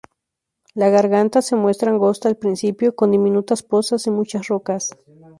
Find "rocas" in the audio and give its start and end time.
4.47-4.97